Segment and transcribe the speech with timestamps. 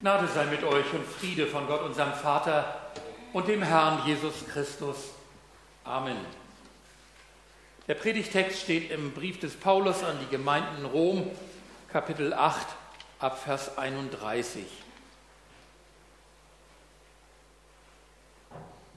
[0.00, 2.92] Gnade sei mit euch und Friede von Gott, unserem Vater
[3.32, 5.08] und dem Herrn Jesus Christus.
[5.82, 6.16] Amen.
[7.88, 11.28] Der Predigtext steht im Brief des Paulus an die Gemeinden Rom,
[11.88, 12.64] Kapitel 8,
[13.18, 14.64] ab Vers 31.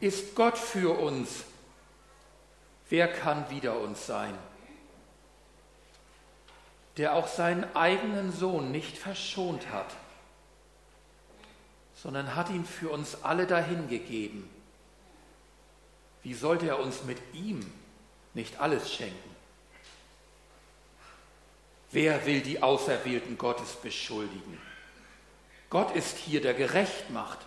[0.02, 1.46] Ist Gott für uns?
[2.90, 4.38] Wer kann wider uns sein?
[6.98, 9.88] Der auch seinen eigenen Sohn nicht verschont hat
[12.02, 14.50] sondern hat ihn für uns alle dahingegeben.
[16.24, 17.72] Wie sollte er uns mit ihm
[18.34, 19.36] nicht alles schenken?
[21.92, 24.58] Wer will die Auserwählten Gottes beschuldigen?
[25.70, 27.40] Gott ist hier, der gerecht macht.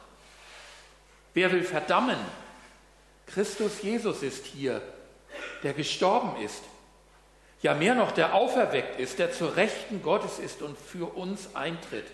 [1.33, 2.19] Wer will verdammen?
[3.27, 4.83] Christus Jesus ist hier,
[5.65, 6.63] der gestorben ist.
[7.61, 12.07] Ja, mehr noch, der auferweckt ist, der zur Rechten Gottes ist und für uns eintritt.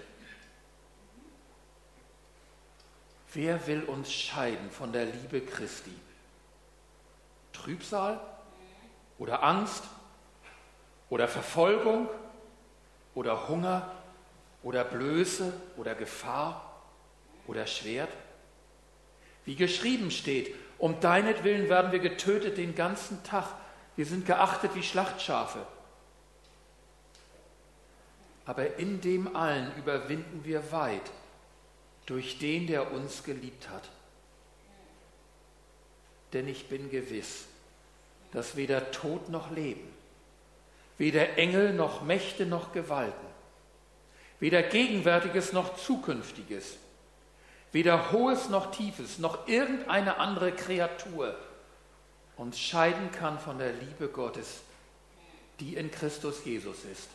[3.33, 5.95] Wer will uns scheiden von der Liebe Christi?
[7.53, 8.21] Trübsal
[9.19, 9.85] oder Angst
[11.11, 12.09] oder Verfolgung
[13.15, 13.93] oder Hunger
[14.63, 16.83] oder Blöße oder Gefahr
[17.47, 18.11] oder Schwert?
[19.45, 23.47] Wie geschrieben steht, um deinetwillen werden wir getötet den ganzen Tag.
[23.95, 25.65] Wir sind geachtet wie Schlachtschafe.
[28.45, 31.13] Aber in dem allen überwinden wir weit
[32.11, 33.89] durch den, der uns geliebt hat.
[36.33, 37.45] Denn ich bin gewiss,
[38.33, 39.89] dass weder Tod noch Leben,
[40.99, 43.27] weder Engel noch Mächte noch Gewalten,
[44.41, 46.79] weder Gegenwärtiges noch Zukünftiges,
[47.71, 51.39] weder Hohes noch Tiefes, noch irgendeine andere Kreatur
[52.37, 54.63] uns scheiden kann von der Liebe Gottes,
[55.61, 57.09] die in Christus Jesus ist,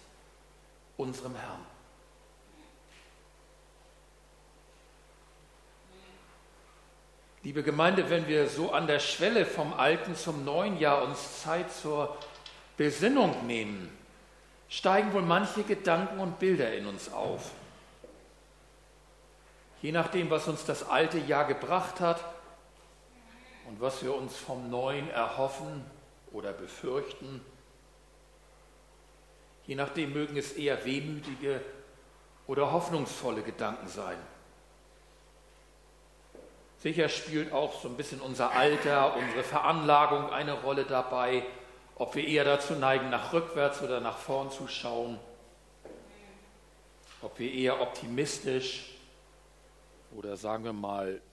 [0.95, 1.74] unserem Herrn.
[7.45, 11.71] Liebe Gemeinde, wenn wir so an der Schwelle vom alten zum neuen Jahr uns Zeit
[11.71, 12.17] zur
[12.75, 13.95] Besinnung nehmen,
[14.67, 17.51] steigen wohl manche Gedanken und Bilder in uns auf.
[19.83, 22.19] Je nachdem, was uns das alte Jahr gebracht hat
[23.67, 25.85] und was wir uns vom neuen erhoffen
[26.31, 27.41] oder befürchten,
[29.67, 31.61] je nachdem mögen es eher wehmütige
[32.47, 34.17] oder hoffnungsvolle Gedanken sein.
[36.85, 41.43] Sicher spielt auch so ein bisschen unser Alter, unsere Veranlagung eine Rolle dabei,
[41.95, 45.19] ob wir eher dazu neigen, nach rückwärts oder nach vorn zu schauen,
[47.23, 48.91] ob wir eher optimistisch
[50.15, 51.23] oder sagen wir mal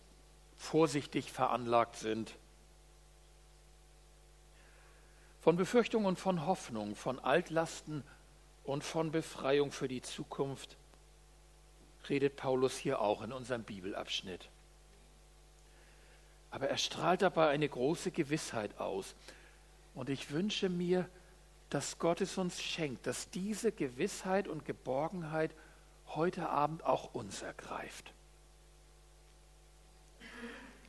[0.57, 2.33] vorsichtig veranlagt sind.
[5.43, 8.05] Von Befürchtung und von Hoffnung, von Altlasten
[8.65, 10.79] und von Befreiung für die Zukunft
[12.09, 14.49] redet Paulus hier auch in unserem Bibelabschnitt.
[16.53, 19.17] Aber er strahlt dabei eine große Gewissheit aus.
[19.95, 21.09] Und ich wünsche mir,
[21.71, 25.51] dass Gott es uns schenkt, dass diese Gewissheit und Geborgenheit
[26.09, 28.13] heute Abend auch uns ergreift.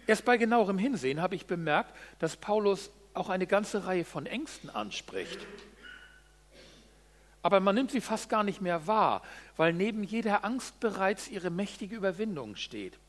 [0.06, 4.70] Erst bei genauerem Hinsehen habe ich bemerkt, dass Paulus auch eine ganze Reihe von Ängsten
[4.70, 5.40] anspricht.
[7.42, 9.22] Aber man nimmt sie fast gar nicht mehr wahr,
[9.56, 13.00] weil neben jeder Angst bereits ihre mächtige Überwindung steht.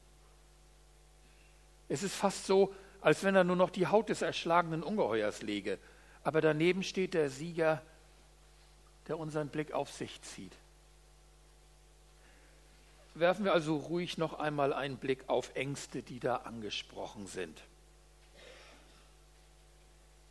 [1.89, 5.78] Es ist fast so, als wenn er nur noch die Haut des erschlagenen Ungeheuers lege.
[6.22, 7.83] Aber daneben steht der Sieger,
[9.09, 10.53] der unseren Blick auf sich zieht.
[13.15, 17.62] Werfen wir also ruhig noch einmal einen Blick auf Ängste, die da angesprochen sind.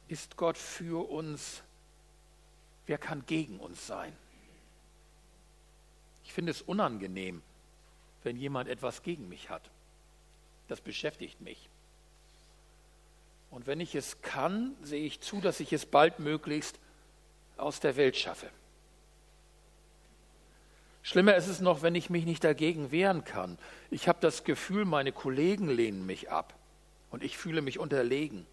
[0.08, 1.62] Ist Gott für uns?
[2.86, 4.12] Wer kann gegen uns sein?
[6.26, 7.42] Ich finde es unangenehm,
[8.24, 9.70] wenn jemand etwas gegen mich hat.
[10.68, 11.70] Das beschäftigt mich.
[13.52, 16.80] Und wenn ich es kann, sehe ich zu, dass ich es baldmöglichst
[17.58, 18.50] aus der Welt schaffe.
[21.04, 23.58] Schlimmer ist es noch, wenn ich mich nicht dagegen wehren kann.
[23.92, 26.56] Ich habe das Gefühl, meine Kollegen lehnen mich ab
[27.12, 28.48] und ich fühle mich unterlegen.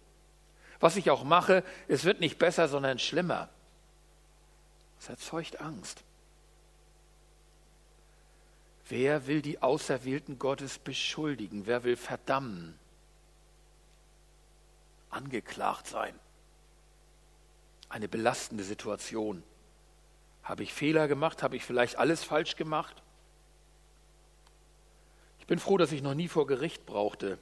[0.81, 3.49] Was ich auch mache, es wird nicht besser, sondern schlimmer.
[4.99, 6.03] Es erzeugt Angst.
[8.91, 11.65] Wer will die Auserwählten Gottes beschuldigen?
[11.65, 12.77] Wer will verdammen?
[15.09, 16.13] Angeklagt sein.
[17.87, 19.43] Eine belastende Situation.
[20.43, 21.41] Habe ich Fehler gemacht?
[21.41, 23.01] Habe ich vielleicht alles falsch gemacht?
[25.39, 27.37] Ich bin froh, dass ich noch nie vor Gericht brauchte.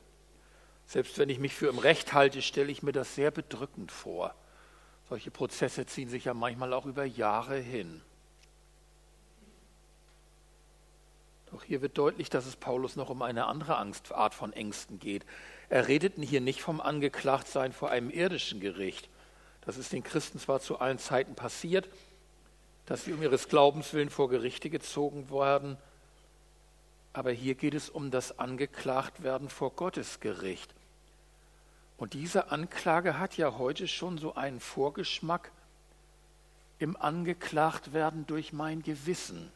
[0.85, 4.35] Selbst wenn ich mich für im Recht halte, stelle ich mir das sehr bedrückend vor.
[5.09, 8.03] Solche Prozesse ziehen sich ja manchmal auch über Jahre hin.
[11.51, 14.99] Doch hier wird deutlich, dass es Paulus noch um eine andere Angst, Art von Ängsten
[14.99, 15.25] geht.
[15.69, 19.09] Er redet hier nicht vom Angeklagtsein vor einem irdischen Gericht.
[19.61, 21.89] Das ist den Christen zwar zu allen Zeiten passiert,
[22.85, 25.77] dass sie um ihres Glaubens willen vor Gerichte gezogen werden,
[27.13, 30.73] aber hier geht es um das Angeklagtwerden vor Gottes Gericht.
[31.97, 35.51] Und diese Anklage hat ja heute schon so einen Vorgeschmack
[36.77, 39.51] im Angeklagtwerden durch mein Gewissen.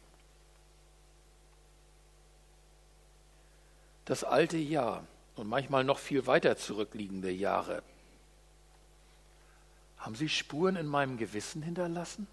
[4.06, 5.06] Das alte Jahr
[5.36, 7.82] und manchmal noch viel weiter zurückliegende Jahre.
[9.98, 12.28] Haben sie Spuren in meinem Gewissen hinterlassen?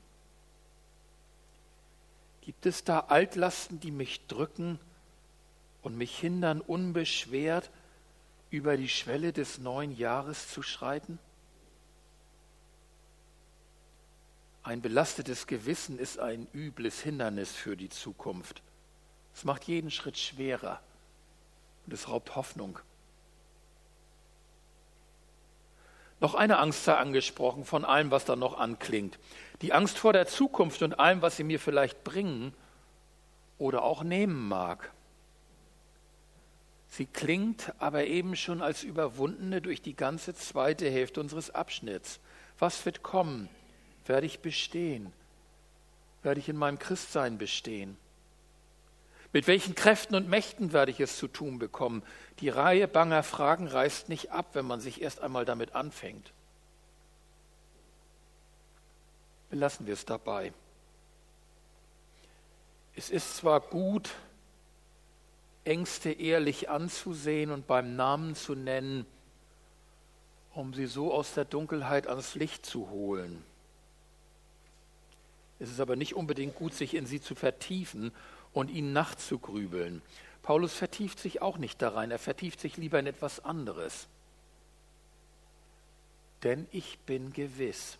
[2.40, 4.80] Gibt es da Altlasten, die mich drücken
[5.82, 7.70] und mich hindern, unbeschwert
[8.50, 11.20] über die Schwelle des neuen Jahres zu schreiten?
[14.64, 18.62] Ein belastetes Gewissen ist ein übles Hindernis für die Zukunft.
[19.34, 20.80] Es macht jeden Schritt schwerer
[21.90, 22.78] und es raubt Hoffnung.
[26.20, 29.18] Noch eine Angst sei angesprochen von allem, was da noch anklingt.
[29.60, 32.54] Die Angst vor der Zukunft und allem, was sie mir vielleicht bringen
[33.58, 34.92] oder auch nehmen mag.
[36.90, 42.20] Sie klingt aber eben schon als überwundene durch die ganze zweite Hälfte unseres Abschnitts.
[42.60, 43.48] Was wird kommen?
[44.06, 45.12] Werde ich bestehen?
[46.22, 47.96] Werde ich in meinem Christsein bestehen?
[49.32, 52.02] Mit welchen Kräften und Mächten werde ich es zu tun bekommen?
[52.40, 56.32] Die Reihe banger Fragen reißt nicht ab, wenn man sich erst einmal damit anfängt.
[59.50, 60.52] Belassen wir es dabei.
[62.96, 64.10] Es ist zwar gut,
[65.64, 69.06] Ängste ehrlich anzusehen und beim Namen zu nennen,
[70.54, 73.44] um sie so aus der Dunkelheit ans Licht zu holen.
[75.60, 78.12] Es ist aber nicht unbedingt gut, sich in sie zu vertiefen
[78.52, 80.02] und ihnen nachzugrübeln.
[80.42, 84.08] Paulus vertieft sich auch nicht darein, er vertieft sich lieber in etwas anderes.
[86.42, 87.98] Denn ich bin gewiss.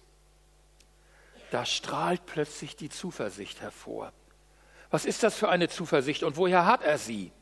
[1.51, 4.13] Da strahlt plötzlich die Zuversicht hervor.
[4.91, 7.33] Was ist das für eine Zuversicht und woher hat er sie?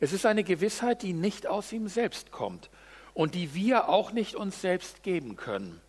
[0.00, 2.70] Es ist eine Gewissheit, die nicht aus ihm selbst kommt
[3.14, 5.80] und die wir auch nicht uns selbst geben können.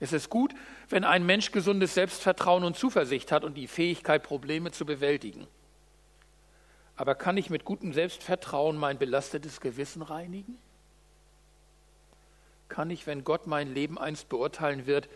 [0.00, 0.52] Es ist gut,
[0.92, 5.46] wenn ein Mensch gesundes Selbstvertrauen und Zuversicht hat und die Fähigkeit, Probleme zu bewältigen.
[6.96, 10.58] Aber kann ich mit gutem Selbstvertrauen mein belastetes Gewissen reinigen?
[12.68, 15.08] Kann ich, wenn Gott mein Leben einst beurteilen wird,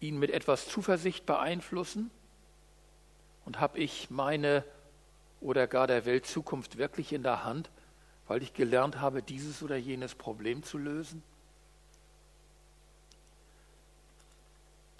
[0.00, 2.10] ihn mit etwas Zuversicht beeinflussen?
[3.46, 4.64] Und habe ich meine
[5.40, 7.70] oder gar der Welt Zukunft wirklich in der Hand,
[8.28, 11.22] weil ich gelernt habe, dieses oder jenes Problem zu lösen?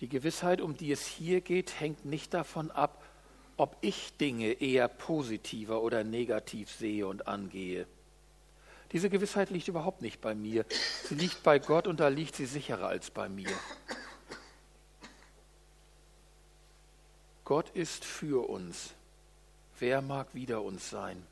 [0.01, 3.03] Die Gewissheit, um die es hier geht, hängt nicht davon ab,
[3.57, 7.87] ob ich Dinge eher positiver oder negativ sehe und angehe.
[8.93, 10.65] Diese Gewissheit liegt überhaupt nicht bei mir.
[11.05, 13.51] Sie liegt bei Gott und da liegt sie sicherer als bei mir.
[17.45, 18.93] Gott ist für uns.
[19.79, 21.25] Wer mag wider uns sein?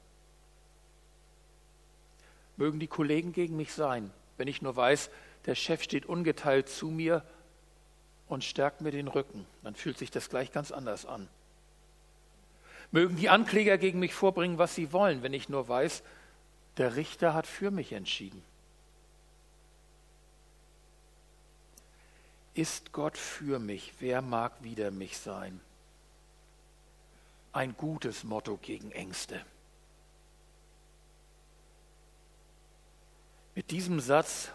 [2.57, 5.11] Mögen die Kollegen gegen mich sein, wenn ich nur weiß,
[5.47, 7.25] der Chef steht ungeteilt zu mir
[8.29, 11.29] und stärkt mir den Rücken, dann fühlt sich das gleich ganz anders an.
[12.91, 16.03] Mögen die Ankläger gegen mich vorbringen, was sie wollen, wenn ich nur weiß,
[16.77, 18.43] der Richter hat für mich entschieden.
[22.55, 23.95] Ist Gott für mich?
[23.99, 25.61] Wer mag wider mich sein?
[27.55, 29.45] ein gutes Motto gegen Ängste.
[33.55, 34.51] Mit diesem Satz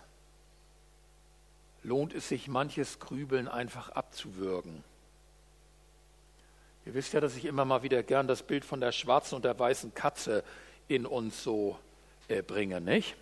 [1.83, 4.83] lohnt es sich, manches Grübeln einfach abzuwürgen.
[6.85, 9.45] Ihr wisst ja, dass ich immer mal wieder gern das Bild von der schwarzen und
[9.45, 10.43] der weißen Katze
[10.87, 11.77] in uns so
[12.27, 13.15] äh, bringe, nicht?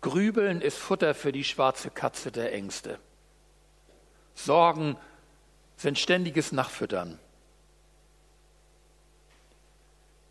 [0.00, 2.98] Grübeln ist Futter für die schwarze Katze der Ängste.
[4.34, 4.96] Sorgen
[5.76, 7.18] sind ständiges Nachfüttern.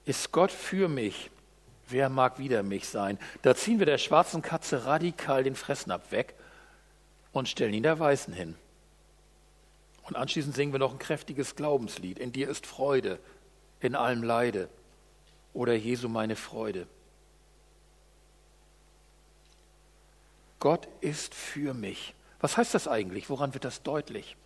[0.05, 1.31] Ist Gott für mich?
[1.87, 3.17] Wer mag wider mich sein?
[3.41, 6.35] Da ziehen wir der schwarzen Katze radikal den Fressnapf weg
[7.33, 8.55] und stellen ihn der Weißen hin.
[10.03, 12.19] Und anschließend singen wir noch ein kräftiges Glaubenslied.
[12.19, 13.19] In dir ist Freude,
[13.79, 14.69] in allem Leide.
[15.53, 16.87] Oder Jesu meine Freude.
[20.59, 22.13] Gott ist für mich.
[22.39, 23.29] Was heißt das eigentlich?
[23.29, 24.37] Woran wird das deutlich?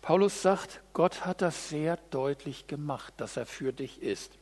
[0.00, 4.32] Paulus sagt, Gott hat das sehr deutlich gemacht, dass er für dich ist.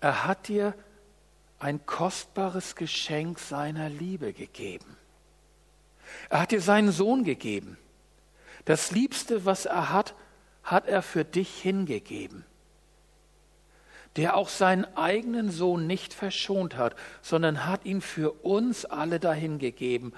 [0.00, 0.74] Er hat dir
[1.64, 4.98] ein kostbares Geschenk seiner Liebe gegeben.
[6.28, 7.78] Er hat dir seinen Sohn gegeben.
[8.66, 10.14] Das Liebste, was er hat,
[10.62, 12.44] hat er für dich hingegeben,
[14.16, 20.12] der auch seinen eigenen Sohn nicht verschont hat, sondern hat ihn für uns alle dahingegeben.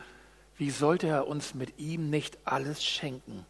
[0.56, 3.46] Wie sollte er uns mit ihm nicht alles schenken?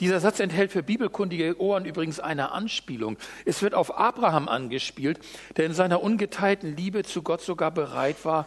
[0.00, 3.18] Dieser Satz enthält für bibelkundige Ohren übrigens eine Anspielung.
[3.44, 5.20] Es wird auf Abraham angespielt,
[5.56, 8.46] der in seiner ungeteilten Liebe zu Gott sogar bereit war,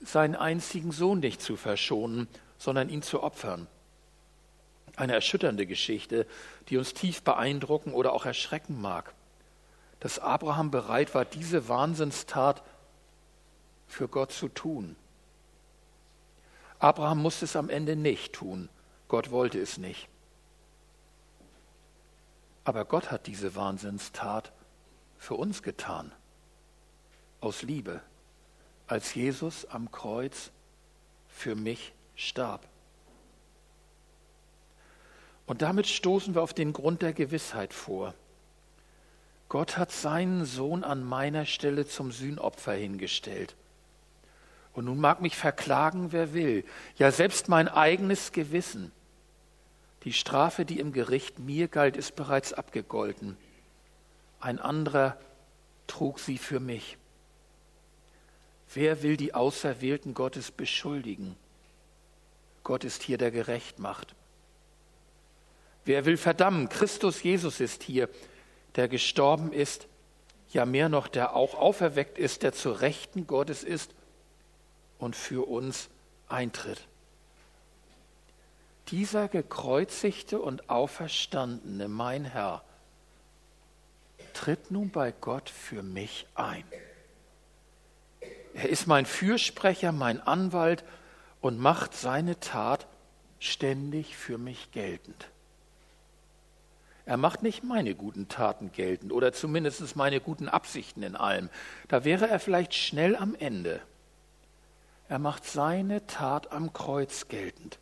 [0.00, 2.26] seinen einzigen Sohn nicht zu verschonen,
[2.58, 3.66] sondern ihn zu opfern.
[4.96, 6.26] Eine erschütternde Geschichte,
[6.68, 9.14] die uns tief beeindrucken oder auch erschrecken mag.
[10.00, 12.62] Dass Abraham bereit war, diese Wahnsinnstat
[13.86, 14.96] für Gott zu tun.
[16.78, 18.68] Abraham musste es am Ende nicht tun.
[19.08, 20.08] Gott wollte es nicht.
[22.70, 24.52] Aber Gott hat diese Wahnsinnstat
[25.18, 26.12] für uns getan,
[27.40, 28.00] aus Liebe,
[28.86, 30.52] als Jesus am Kreuz
[31.26, 32.64] für mich starb.
[35.46, 38.14] Und damit stoßen wir auf den Grund der Gewissheit vor.
[39.48, 43.56] Gott hat seinen Sohn an meiner Stelle zum Sühnopfer hingestellt.
[44.74, 46.64] Und nun mag mich verklagen, wer will,
[46.98, 48.92] ja selbst mein eigenes Gewissen.
[50.04, 53.36] Die Strafe, die im Gericht mir galt, ist bereits abgegolten.
[54.40, 55.18] Ein anderer
[55.86, 56.96] trug sie für mich.
[58.72, 61.36] Wer will die Auserwählten Gottes beschuldigen?
[62.62, 64.14] Gott ist hier, der gerecht macht.
[65.84, 66.68] Wer will verdammen?
[66.68, 68.08] Christus Jesus ist hier,
[68.76, 69.86] der gestorben ist,
[70.50, 73.92] ja mehr noch, der auch auferweckt ist, der zu Rechten Gottes ist
[74.98, 75.88] und für uns
[76.28, 76.86] eintritt
[78.88, 82.62] dieser gekreuzigte und auferstandene, mein Herr,
[84.32, 86.64] tritt nun bei Gott für mich ein.
[88.54, 90.84] Er ist mein Fürsprecher, mein Anwalt
[91.40, 92.86] und macht seine Tat
[93.38, 95.30] ständig für mich geltend.
[97.06, 101.48] Er macht nicht meine guten Taten geltend oder zumindest meine guten Absichten in allem.
[101.88, 103.80] Da wäre er vielleicht schnell am Ende.
[105.08, 107.78] Er macht seine Tat am Kreuz geltend.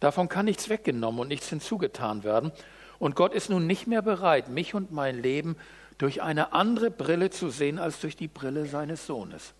[0.00, 2.52] Davon kann nichts weggenommen und nichts hinzugetan werden.
[2.98, 5.56] Und Gott ist nun nicht mehr bereit, mich und mein Leben
[5.98, 9.52] durch eine andere Brille zu sehen als durch die Brille seines Sohnes.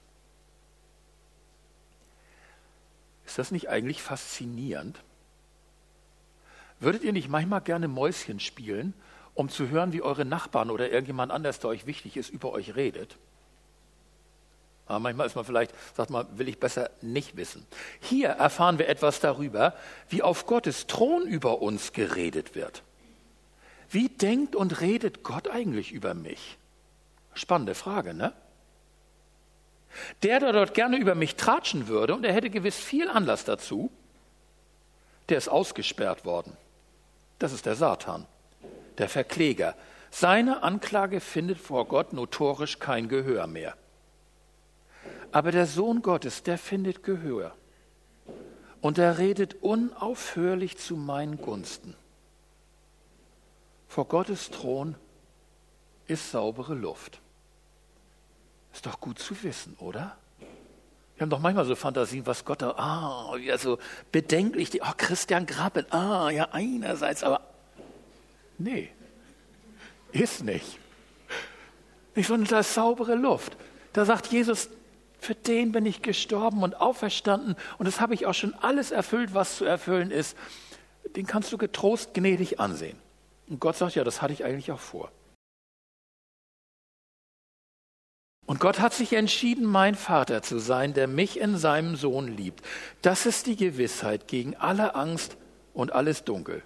[3.26, 4.98] Ist das nicht eigentlich faszinierend?
[6.80, 8.94] Würdet ihr nicht manchmal gerne Mäuschen spielen,
[9.34, 12.74] um zu hören, wie eure Nachbarn oder irgendjemand anders, der euch wichtig ist, über euch
[12.74, 13.16] redet?
[14.90, 17.64] Aber manchmal ist man vielleicht, sagt man, will ich besser nicht wissen.
[18.00, 19.74] Hier erfahren wir etwas darüber,
[20.08, 22.82] wie auf Gottes Thron über uns geredet wird.
[23.88, 26.58] Wie denkt und redet Gott eigentlich über mich?
[27.34, 28.32] Spannende Frage, ne?
[30.24, 33.92] Der, der dort gerne über mich tratschen würde, und er hätte gewiss viel Anlass dazu,
[35.28, 36.56] der ist ausgesperrt worden.
[37.38, 38.26] Das ist der Satan,
[38.98, 39.76] der Verkläger.
[40.10, 43.76] Seine Anklage findet vor Gott notorisch kein Gehör mehr.
[45.32, 47.54] Aber der Sohn Gottes, der findet Gehör.
[48.80, 51.94] Und er redet unaufhörlich zu meinen Gunsten.
[53.88, 54.94] Vor Gottes Thron
[56.06, 57.20] ist saubere Luft.
[58.72, 60.16] Ist doch gut zu wissen, oder?
[61.16, 63.78] Wir haben doch manchmal so Fantasien, was Gott da, ah, ja, so
[64.10, 67.42] bedenklich, die, oh, Christian Grappel, ah, ja, einerseits, aber
[68.56, 68.90] nee,
[70.12, 70.78] ist nicht.
[72.14, 73.56] Nicht, sondern da ist saubere Luft.
[73.92, 74.70] Da sagt Jesus,
[75.20, 79.34] für den bin ich gestorben und auferstanden und das habe ich auch schon alles erfüllt,
[79.34, 80.36] was zu erfüllen ist.
[81.16, 82.98] Den kannst du getrost gnädig ansehen.
[83.48, 85.10] Und Gott sagt, ja, das hatte ich eigentlich auch vor.
[88.46, 92.64] Und Gott hat sich entschieden, mein Vater zu sein, der mich in seinem Sohn liebt.
[93.00, 95.36] Das ist die Gewissheit gegen alle Angst
[95.72, 96.62] und alles Dunkel.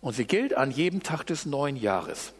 [0.00, 2.32] Und sie gilt an jedem Tag des neuen Jahres.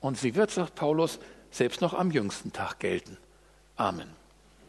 [0.00, 1.18] Und sie wird, sagt Paulus,
[1.50, 3.18] selbst noch am jüngsten Tag gelten.
[3.78, 4.21] Amen.